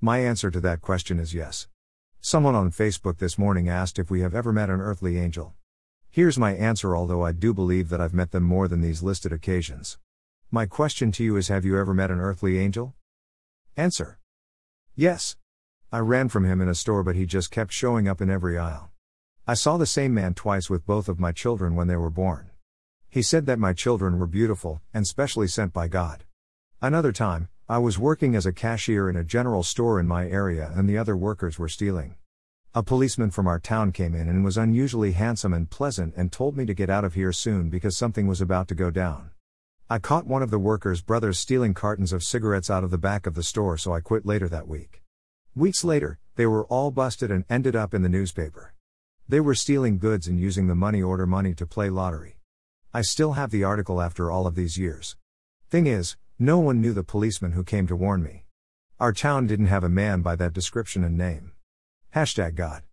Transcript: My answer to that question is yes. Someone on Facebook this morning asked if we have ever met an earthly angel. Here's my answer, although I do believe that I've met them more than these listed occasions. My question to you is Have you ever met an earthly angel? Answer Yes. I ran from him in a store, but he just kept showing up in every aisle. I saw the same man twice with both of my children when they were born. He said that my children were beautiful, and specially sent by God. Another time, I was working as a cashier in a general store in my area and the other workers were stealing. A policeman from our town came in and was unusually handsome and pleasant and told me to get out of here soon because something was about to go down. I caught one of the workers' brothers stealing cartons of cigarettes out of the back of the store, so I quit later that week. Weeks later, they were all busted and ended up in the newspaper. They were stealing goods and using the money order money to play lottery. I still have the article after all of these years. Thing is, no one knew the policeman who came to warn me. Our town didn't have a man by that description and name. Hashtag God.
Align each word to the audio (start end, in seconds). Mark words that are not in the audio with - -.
My 0.00 0.18
answer 0.18 0.48
to 0.48 0.60
that 0.60 0.80
question 0.80 1.18
is 1.18 1.34
yes. 1.34 1.66
Someone 2.20 2.54
on 2.54 2.70
Facebook 2.70 3.18
this 3.18 3.36
morning 3.36 3.68
asked 3.68 3.98
if 3.98 4.12
we 4.12 4.20
have 4.20 4.32
ever 4.32 4.52
met 4.52 4.70
an 4.70 4.80
earthly 4.80 5.18
angel. 5.18 5.54
Here's 6.08 6.38
my 6.38 6.54
answer, 6.54 6.96
although 6.96 7.24
I 7.24 7.32
do 7.32 7.52
believe 7.52 7.88
that 7.88 8.00
I've 8.00 8.14
met 8.14 8.30
them 8.30 8.44
more 8.44 8.68
than 8.68 8.80
these 8.80 9.02
listed 9.02 9.32
occasions. 9.32 9.98
My 10.52 10.66
question 10.66 11.10
to 11.12 11.24
you 11.24 11.36
is 11.36 11.48
Have 11.48 11.64
you 11.64 11.76
ever 11.76 11.92
met 11.92 12.12
an 12.12 12.20
earthly 12.20 12.60
angel? 12.60 12.94
Answer 13.76 14.20
Yes. 14.94 15.36
I 15.90 15.98
ran 15.98 16.28
from 16.28 16.44
him 16.44 16.60
in 16.60 16.68
a 16.68 16.76
store, 16.76 17.02
but 17.02 17.16
he 17.16 17.26
just 17.26 17.50
kept 17.50 17.72
showing 17.72 18.06
up 18.06 18.20
in 18.20 18.30
every 18.30 18.56
aisle. 18.56 18.92
I 19.48 19.54
saw 19.54 19.78
the 19.78 19.86
same 19.86 20.14
man 20.14 20.34
twice 20.34 20.70
with 20.70 20.86
both 20.86 21.08
of 21.08 21.18
my 21.18 21.32
children 21.32 21.74
when 21.74 21.88
they 21.88 21.96
were 21.96 22.08
born. 22.08 22.50
He 23.08 23.22
said 23.22 23.46
that 23.46 23.58
my 23.58 23.72
children 23.72 24.20
were 24.20 24.28
beautiful, 24.28 24.80
and 24.94 25.08
specially 25.08 25.48
sent 25.48 25.72
by 25.72 25.88
God. 25.88 26.22
Another 26.80 27.10
time, 27.10 27.48
I 27.70 27.76
was 27.76 27.98
working 27.98 28.34
as 28.34 28.46
a 28.46 28.52
cashier 28.52 29.10
in 29.10 29.16
a 29.16 29.22
general 29.22 29.62
store 29.62 30.00
in 30.00 30.08
my 30.08 30.26
area 30.26 30.72
and 30.74 30.88
the 30.88 30.96
other 30.96 31.14
workers 31.14 31.58
were 31.58 31.68
stealing. 31.68 32.16
A 32.74 32.82
policeman 32.82 33.30
from 33.30 33.46
our 33.46 33.60
town 33.60 33.92
came 33.92 34.14
in 34.14 34.26
and 34.26 34.42
was 34.42 34.56
unusually 34.56 35.12
handsome 35.12 35.52
and 35.52 35.68
pleasant 35.68 36.14
and 36.16 36.32
told 36.32 36.56
me 36.56 36.64
to 36.64 36.72
get 36.72 36.88
out 36.88 37.04
of 37.04 37.12
here 37.12 37.30
soon 37.30 37.68
because 37.68 37.94
something 37.94 38.26
was 38.26 38.40
about 38.40 38.68
to 38.68 38.74
go 38.74 38.90
down. 38.90 39.32
I 39.90 39.98
caught 39.98 40.26
one 40.26 40.42
of 40.42 40.50
the 40.50 40.58
workers' 40.58 41.02
brothers 41.02 41.38
stealing 41.38 41.74
cartons 41.74 42.10
of 42.10 42.22
cigarettes 42.22 42.70
out 42.70 42.84
of 42.84 42.90
the 42.90 42.96
back 42.96 43.26
of 43.26 43.34
the 43.34 43.42
store, 43.42 43.76
so 43.76 43.92
I 43.92 44.00
quit 44.00 44.24
later 44.24 44.48
that 44.48 44.66
week. 44.66 45.02
Weeks 45.54 45.84
later, 45.84 46.18
they 46.36 46.46
were 46.46 46.64
all 46.68 46.90
busted 46.90 47.30
and 47.30 47.44
ended 47.50 47.76
up 47.76 47.92
in 47.92 48.00
the 48.00 48.08
newspaper. 48.08 48.72
They 49.28 49.40
were 49.40 49.54
stealing 49.54 49.98
goods 49.98 50.26
and 50.26 50.40
using 50.40 50.68
the 50.68 50.74
money 50.74 51.02
order 51.02 51.26
money 51.26 51.52
to 51.52 51.66
play 51.66 51.90
lottery. 51.90 52.38
I 52.94 53.02
still 53.02 53.34
have 53.34 53.50
the 53.50 53.64
article 53.64 54.00
after 54.00 54.30
all 54.30 54.46
of 54.46 54.54
these 54.54 54.78
years. 54.78 55.16
Thing 55.68 55.86
is, 55.86 56.16
no 56.40 56.60
one 56.60 56.80
knew 56.80 56.92
the 56.92 57.02
policeman 57.02 57.52
who 57.52 57.64
came 57.64 57.88
to 57.88 57.96
warn 57.96 58.22
me. 58.22 58.44
Our 59.00 59.12
town 59.12 59.48
didn't 59.48 59.66
have 59.66 59.82
a 59.82 59.88
man 59.88 60.22
by 60.22 60.36
that 60.36 60.52
description 60.52 61.02
and 61.02 61.18
name. 61.18 61.52
Hashtag 62.14 62.54
God. 62.54 62.82